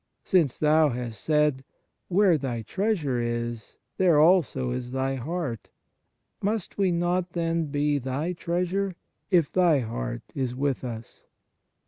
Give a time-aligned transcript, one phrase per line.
[0.23, 1.63] Since Thou hast said,
[2.07, 5.69] Where thy treasure is, there also is thy heart,
[6.41, 8.95] must we not then be Thy treasure,
[9.29, 11.25] if Thy heart is with us